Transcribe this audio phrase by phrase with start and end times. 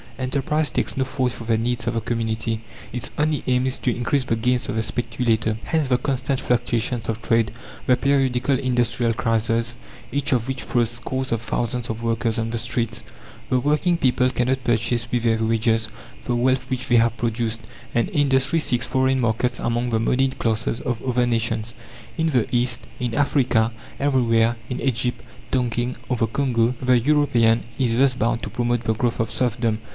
[0.17, 2.61] Enterprise takes no thought for the needs of the community.
[2.91, 5.57] Its only aim is to increase the gains of the speculator.
[5.63, 7.51] Hence the constant fluctuations of trade,
[7.87, 9.75] the periodical industrial crises,
[10.11, 13.03] each of which throws scores of thousands of workers on the streets.
[13.49, 15.87] The working people cannot purchase with their wages
[16.23, 17.61] the wealth which they have produced,
[17.95, 21.73] and industry seeks foreign markets among the monied classes of other nations.
[22.17, 25.21] In the East, in Africa, everywhere, in Egypt,
[25.51, 29.79] Tonkin or the Congo, the European is thus bound to promote the growth of serfdom.